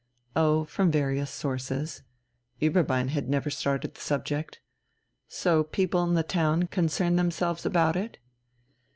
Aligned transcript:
Oh, 0.35 0.65
from 0.65 0.89
various 0.89 1.29
sources. 1.29 2.01
Ueberbein 2.59 3.09
had 3.09 3.29
never 3.29 3.51
started 3.51 3.93
the 3.93 4.01
subject. 4.01 4.59
So 5.27 5.63
people 5.65 6.03
in 6.05 6.15
the 6.15 6.23
town 6.23 6.63
concern 6.65 7.17
themselves 7.17 7.67
about 7.67 7.95
it? 7.95 8.17